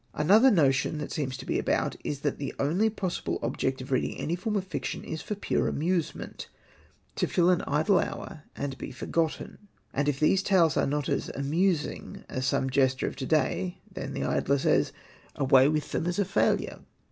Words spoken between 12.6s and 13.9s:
jester of to day,